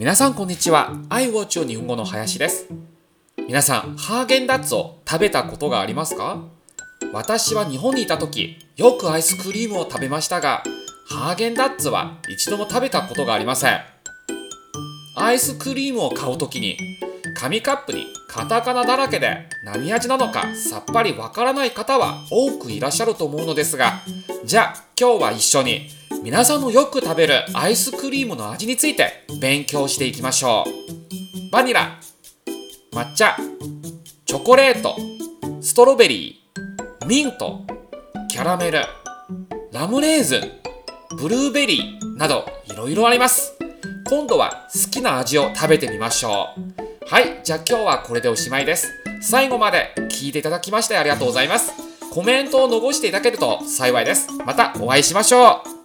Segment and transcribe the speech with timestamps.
[0.00, 0.94] 皆さんこんにちは。
[1.10, 2.68] アイウォッチョ日本語の林です。
[3.36, 6.42] 皆さん、ハーゲンダッツを食べたことがありますか？
[7.12, 10.62] 私は日本にいた時、よくアイスクリームを食べましたが、
[11.06, 13.80] ハーゲンダッツは一度も食べたことがありません。
[15.16, 16.78] アイスクリームを買う時に、
[17.36, 24.00] 紙カップにカタカナだらけで何味なのかさっぱりわからない方は多くいらっしゃると思うのですが、
[24.46, 25.90] じゃあ今日は一緒に
[26.22, 31.50] 皆さんのよく食べるアイスクリームの味について勉強していきましょう。
[31.50, 31.98] バニラ、
[32.92, 33.36] 抹茶、
[34.26, 34.96] チョコレート、
[35.62, 37.64] ストロベリー、ミント、
[38.28, 38.80] キャラメル、
[39.72, 40.40] ラムレーズン、
[41.16, 43.56] ブルーベリーなどいろいろあります。
[44.08, 47.06] 今度は好きな味を食べてみましょう。
[47.08, 48.88] はい、じゃあ今日はこれでおしまいです。
[49.22, 51.72] 最後まで聞いていただきましてありがとうございます。
[52.12, 54.28] コメントを残していただけると幸いです。
[54.44, 55.79] またお会いしましょう。